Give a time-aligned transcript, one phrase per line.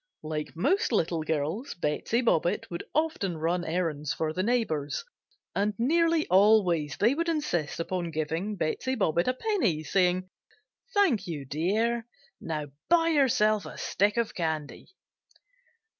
[0.23, 5.05] Like most little girls, Betsey Bobbitt would often run errands for the neighbors
[5.55, 10.27] and nearly always they would insist upon giving Betsey Bobbitt a penny, saying:
[10.95, 12.07] "Thank you, dear;
[12.39, 14.87] now buy yourself a stick of candy."